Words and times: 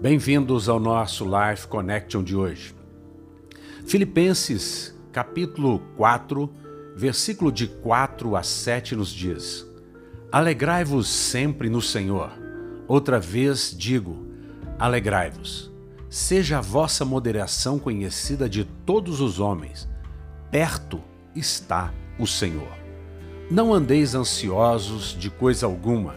Bem-vindos 0.00 0.68
ao 0.68 0.78
nosso 0.78 1.24
Life 1.24 1.66
Connection 1.66 2.22
de 2.22 2.36
hoje. 2.36 2.72
Filipenses, 3.84 4.94
capítulo 5.10 5.80
4, 5.96 6.48
versículo 6.94 7.50
de 7.50 7.66
4 7.66 8.36
a 8.36 8.42
7 8.44 8.94
nos 8.94 9.08
diz: 9.08 9.66
Alegrai-vos 10.30 11.08
sempre 11.08 11.68
no 11.68 11.82
Senhor. 11.82 12.30
Outra 12.86 13.18
vez 13.18 13.74
digo: 13.76 14.24
alegrai-vos. 14.78 15.68
Seja 16.08 16.58
a 16.58 16.60
vossa 16.60 17.04
moderação 17.04 17.76
conhecida 17.76 18.48
de 18.48 18.62
todos 18.62 19.20
os 19.20 19.40
homens. 19.40 19.88
Perto 20.48 21.02
está 21.34 21.92
o 22.20 22.26
Senhor. 22.26 22.72
Não 23.50 23.74
andeis 23.74 24.14
ansiosos 24.14 25.16
de 25.18 25.28
coisa 25.28 25.66
alguma. 25.66 26.14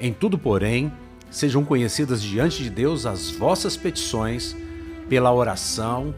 Em 0.00 0.12
tudo, 0.12 0.36
porém, 0.36 0.92
sejam 1.30 1.64
conhecidas 1.64 2.20
diante 2.20 2.62
de 2.62 2.70
Deus 2.70 3.06
as 3.06 3.30
vossas 3.30 3.76
petições 3.76 4.56
pela 5.08 5.32
oração 5.32 6.14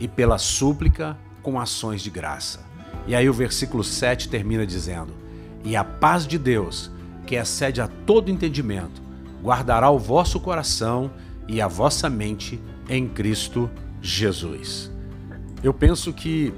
e 0.00 0.08
pela 0.08 0.38
súplica 0.38 1.16
com 1.42 1.60
ações 1.60 2.02
de 2.02 2.10
graça. 2.10 2.60
E 3.06 3.14
aí 3.14 3.28
o 3.28 3.32
versículo 3.32 3.84
7 3.84 4.28
termina 4.28 4.66
dizendo: 4.66 5.12
E 5.64 5.76
a 5.76 5.84
paz 5.84 6.26
de 6.26 6.38
Deus, 6.38 6.90
que 7.26 7.36
excede 7.36 7.80
a 7.80 7.88
todo 7.88 8.30
entendimento, 8.30 9.02
guardará 9.42 9.90
o 9.90 9.98
vosso 9.98 10.40
coração 10.40 11.10
e 11.46 11.60
a 11.60 11.68
vossa 11.68 12.08
mente 12.08 12.58
em 12.88 13.06
Cristo 13.06 13.70
Jesus. 14.00 14.90
Eu 15.62 15.72
penso 15.72 16.12
que 16.12 16.52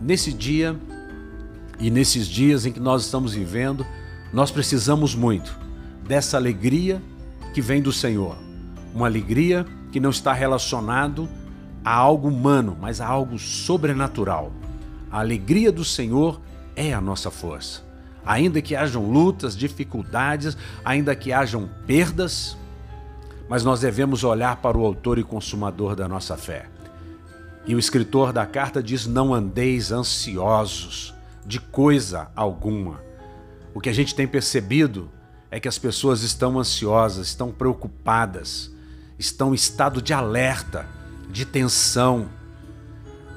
nesse 0.00 0.32
dia 0.32 0.76
e 1.78 1.90
nesses 1.90 2.26
dias 2.26 2.66
em 2.66 2.72
que 2.72 2.80
nós 2.80 3.04
estamos 3.04 3.34
vivendo, 3.34 3.86
nós 4.32 4.50
precisamos 4.50 5.14
muito 5.14 5.56
dessa 6.06 6.36
alegria 6.36 7.02
que 7.56 7.62
vem 7.62 7.80
do 7.80 7.90
Senhor. 7.90 8.36
Uma 8.94 9.06
alegria 9.06 9.64
que 9.90 9.98
não 9.98 10.10
está 10.10 10.34
relacionado 10.34 11.26
a 11.82 11.90
algo 11.90 12.28
humano, 12.28 12.76
mas 12.78 13.00
a 13.00 13.06
algo 13.06 13.38
sobrenatural. 13.38 14.52
A 15.10 15.20
alegria 15.20 15.72
do 15.72 15.82
Senhor 15.82 16.38
é 16.76 16.92
a 16.92 17.00
nossa 17.00 17.30
força. 17.30 17.82
Ainda 18.26 18.60
que 18.60 18.76
hajam 18.76 19.10
lutas, 19.10 19.56
dificuldades, 19.56 20.54
ainda 20.84 21.16
que 21.16 21.32
hajam 21.32 21.66
perdas, 21.86 22.58
mas 23.48 23.64
nós 23.64 23.80
devemos 23.80 24.22
olhar 24.22 24.56
para 24.56 24.76
o 24.76 24.84
autor 24.84 25.18
e 25.18 25.24
consumador 25.24 25.96
da 25.96 26.06
nossa 26.06 26.36
fé. 26.36 26.66
E 27.66 27.74
o 27.74 27.78
escritor 27.78 28.34
da 28.34 28.44
carta 28.44 28.82
diz: 28.82 29.06
Não 29.06 29.32
andeis 29.32 29.90
ansiosos 29.90 31.14
de 31.46 31.58
coisa 31.58 32.28
alguma. 32.36 33.00
O 33.72 33.80
que 33.80 33.88
a 33.88 33.94
gente 33.94 34.14
tem 34.14 34.28
percebido 34.28 35.10
é 35.56 35.60
que 35.60 35.68
as 35.68 35.78
pessoas 35.78 36.22
estão 36.22 36.58
ansiosas, 36.58 37.28
estão 37.28 37.50
preocupadas, 37.50 38.70
estão 39.18 39.52
em 39.52 39.54
estado 39.54 40.02
de 40.02 40.12
alerta, 40.12 40.86
de 41.30 41.46
tensão. 41.46 42.28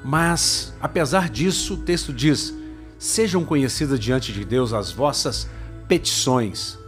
Mas, 0.04 0.74
apesar 0.82 1.30
disso, 1.30 1.72
o 1.72 1.76
texto 1.78 2.12
diz: 2.12 2.52
sejam 2.98 3.42
conhecidas 3.42 3.98
diante 3.98 4.34
de 4.34 4.44
Deus 4.44 4.74
as 4.74 4.92
vossas 4.92 5.48
petições 5.88 6.78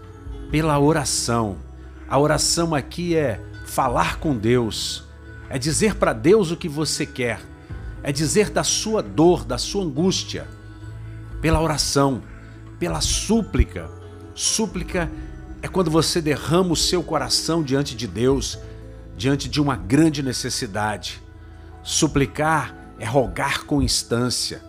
pela 0.50 0.78
oração. 0.78 1.56
A 2.06 2.18
oração 2.18 2.74
aqui 2.74 3.16
é 3.16 3.42
falar 3.64 4.18
com 4.18 4.36
Deus, 4.36 5.02
é 5.48 5.58
dizer 5.58 5.94
para 5.94 6.12
Deus 6.12 6.50
o 6.50 6.58
que 6.58 6.68
você 6.68 7.06
quer, 7.06 7.40
é 8.02 8.12
dizer 8.12 8.50
da 8.50 8.62
sua 8.62 9.02
dor, 9.02 9.46
da 9.46 9.56
sua 9.56 9.82
angústia, 9.82 10.46
pela 11.40 11.58
oração, 11.58 12.22
pela 12.78 13.00
súplica 13.00 14.01
Súplica 14.34 15.10
é 15.60 15.68
quando 15.68 15.90
você 15.90 16.20
derrama 16.20 16.72
o 16.72 16.76
seu 16.76 17.02
coração 17.02 17.62
diante 17.62 17.94
de 17.94 18.06
Deus, 18.06 18.58
diante 19.16 19.48
de 19.48 19.60
uma 19.60 19.76
grande 19.76 20.22
necessidade. 20.22 21.22
Suplicar 21.82 22.74
é 22.98 23.04
rogar 23.04 23.64
com 23.64 23.82
instância. 23.82 24.62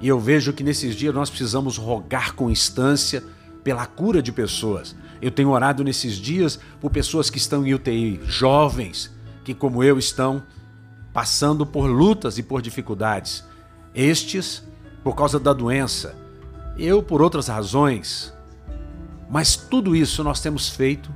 E 0.00 0.08
eu 0.08 0.18
vejo 0.18 0.52
que 0.52 0.64
nesses 0.64 0.94
dias 0.94 1.14
nós 1.14 1.28
precisamos 1.28 1.76
rogar 1.76 2.34
com 2.34 2.50
instância 2.50 3.22
pela 3.62 3.86
cura 3.86 4.22
de 4.22 4.32
pessoas. 4.32 4.96
Eu 5.20 5.30
tenho 5.30 5.50
orado 5.50 5.84
nesses 5.84 6.14
dias 6.14 6.58
por 6.80 6.90
pessoas 6.90 7.28
que 7.28 7.38
estão 7.38 7.66
em 7.66 7.74
UTI, 7.74 8.20
jovens 8.24 9.10
que, 9.44 9.54
como 9.54 9.84
eu, 9.84 9.98
estão 9.98 10.42
passando 11.12 11.66
por 11.66 11.86
lutas 11.86 12.38
e 12.38 12.42
por 12.42 12.62
dificuldades. 12.62 13.44
Estes 13.94 14.62
por 15.02 15.14
causa 15.14 15.40
da 15.40 15.52
doença, 15.52 16.14
eu 16.76 17.02
por 17.02 17.20
outras 17.20 17.48
razões, 17.48 18.32
mas 19.30 19.54
tudo 19.54 19.94
isso 19.94 20.24
nós 20.24 20.40
temos 20.40 20.68
feito 20.68 21.08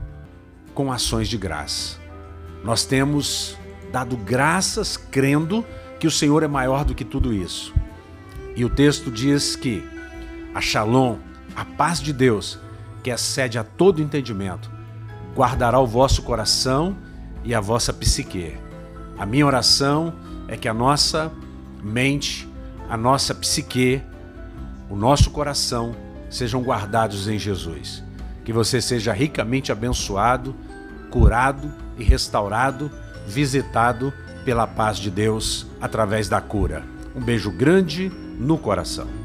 com 0.73 0.93
ações 0.93 1.29
de 1.29 1.37
graça. 1.37 1.99
Nós 2.63 2.85
temos 2.85 3.59
dado 3.91 4.17
graças 4.17 4.97
crendo 4.97 5.67
que 5.99 6.07
o 6.07 6.11
Senhor 6.11 6.45
é 6.45 6.49
maior 6.49 6.85
do 6.85 6.95
que 6.95 7.05
tudo 7.05 7.35
isso. 7.35 7.75
E 8.55 8.65
o 8.65 8.71
texto 8.71 9.11
diz 9.11 9.57
que 9.57 9.85
a 10.55 10.61
Shalom, 10.61 11.17
a 11.57 11.65
paz 11.65 12.01
de 12.01 12.13
Deus, 12.13 12.59
que 13.03 13.11
excede 13.11 13.59
a 13.59 13.65
todo 13.65 14.01
entendimento, 14.01 14.71
guardará 15.35 15.81
o 15.81 15.87
vosso 15.87 16.23
coração 16.23 16.97
e 17.43 17.53
a 17.53 17.61
vossa 17.61 17.93
psique. 17.93 18.57
A 19.19 19.27
minha 19.27 19.45
oração 19.45 20.15
é 20.47 20.57
que 20.57 20.69
a 20.69 20.75
nossa 20.75 21.33
mente, 21.83 22.49
a 22.89 22.97
nossa 22.97 23.35
psique, 23.35 24.01
o 24.89 24.95
nosso 24.95 25.31
coração 25.31 25.97
sejam 26.35 26.63
guardados 26.63 27.29
em 27.29 27.39
Jesus. 27.39 28.03
Que 28.45 28.53
você 28.53 28.81
seja 28.81 29.13
ricamente 29.13 29.73
abençoado, 29.73 30.55
curado 31.11 31.73
e 31.97 32.05
restaurado, 32.05 32.91
visitado 33.27 34.13
pela 34.45 34.67
paz 34.67 34.99
de 34.99 35.11
Deus 35.11 35.67
através 35.81 36.29
da 36.29 36.41
cura. 36.41 36.85
Um 37.15 37.21
beijo 37.21 37.51
grande 37.51 38.11
no 38.39 38.59
coração. 38.59 39.24